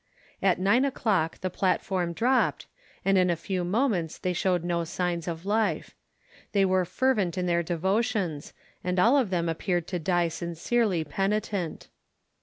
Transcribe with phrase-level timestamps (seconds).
[0.41, 2.65] At nine o'clock the platform dropped,
[3.05, 5.93] and in a few moments they showed no signs of life.
[6.53, 8.51] They were fervent in their devotions,
[8.83, 11.89] and all of them appeared to die sincerely penitent.